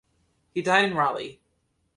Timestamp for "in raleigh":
0.85-1.39